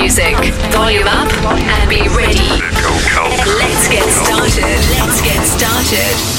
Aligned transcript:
music. 0.00 0.36
Volume 0.72 1.06
up 1.06 1.32
and 1.44 1.88
be 1.88 2.08
ready. 2.08 2.48
Let's 3.58 3.88
get 3.88 4.04
started. 4.10 4.78
Let's 5.00 5.22
get 5.22 5.42
started. 5.42 6.35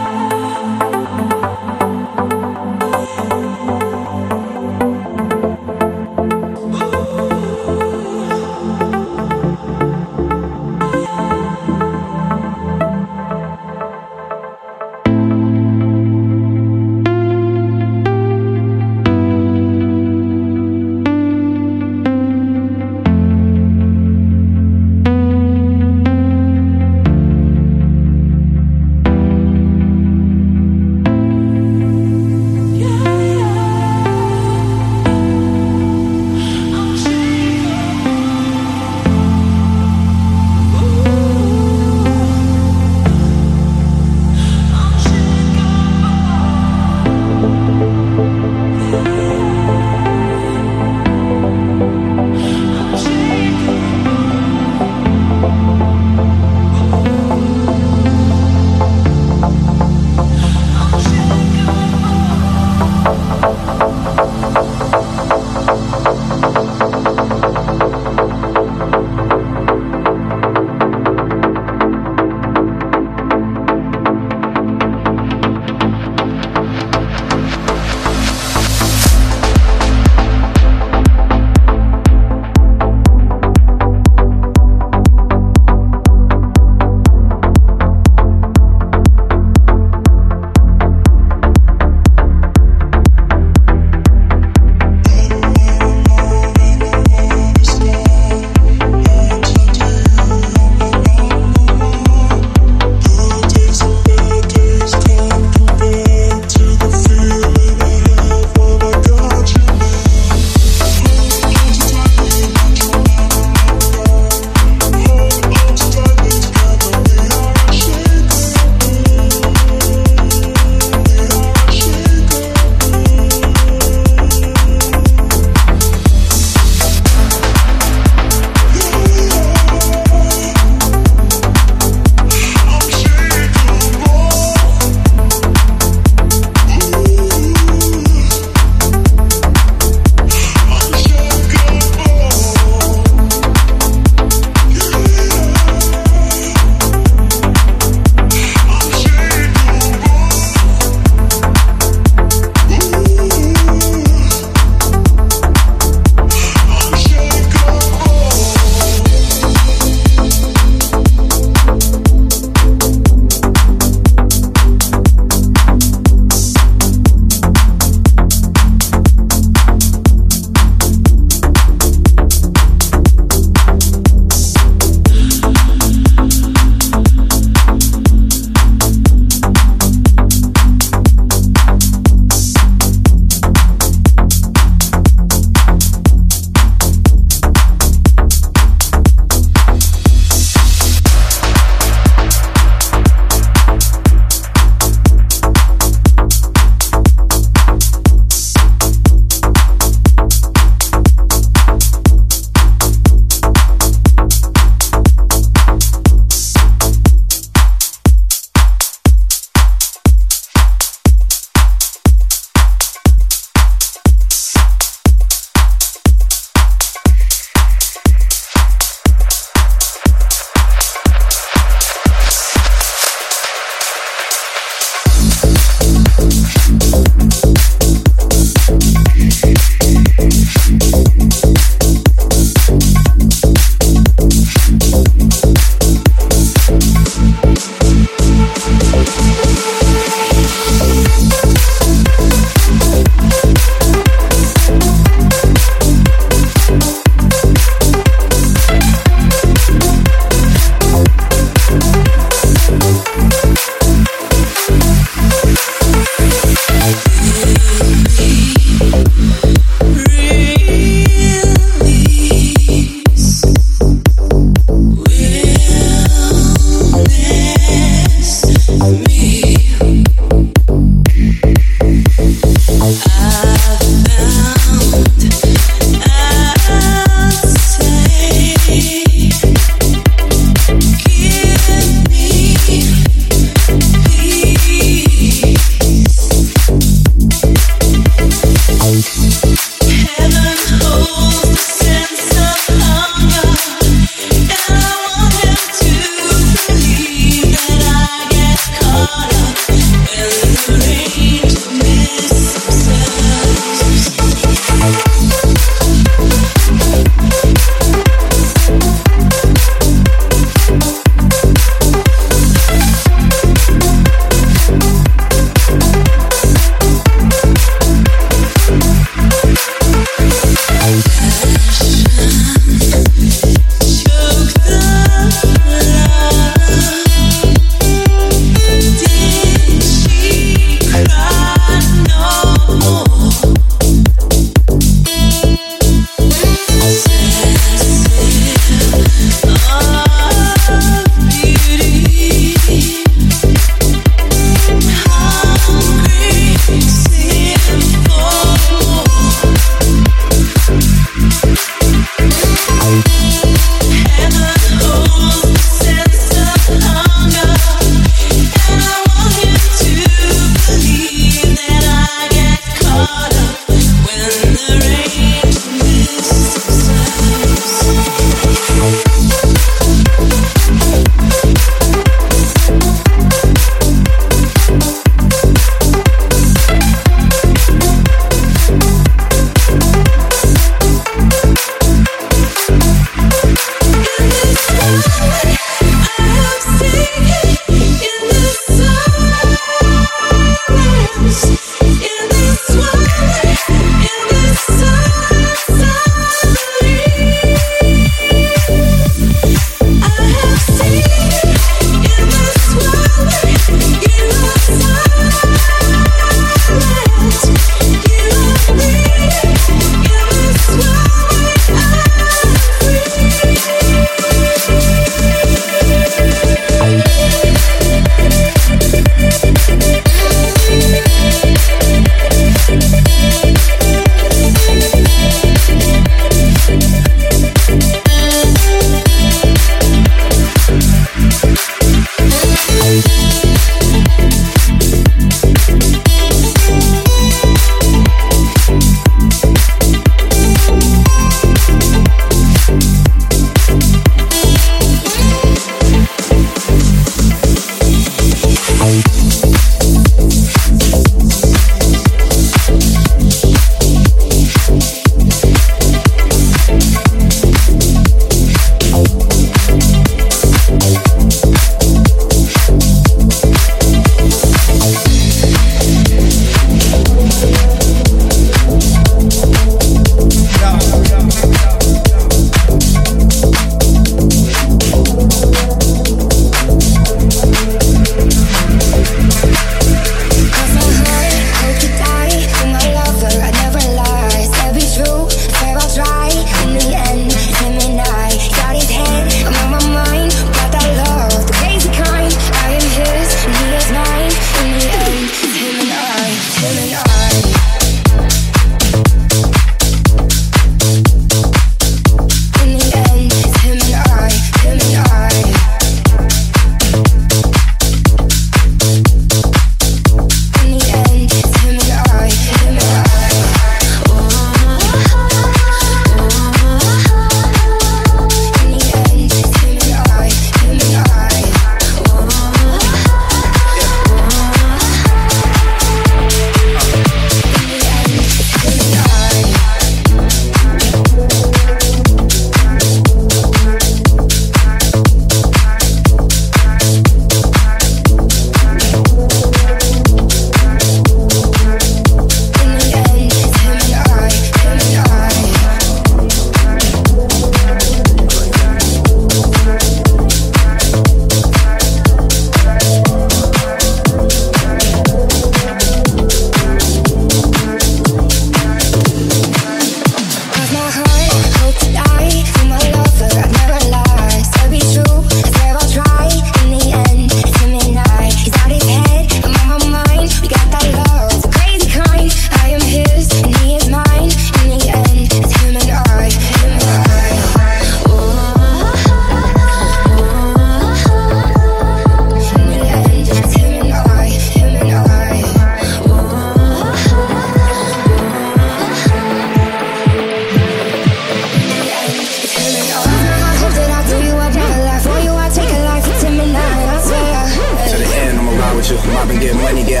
get 599.41 599.55
money, 599.55 599.83
get 599.83 600.00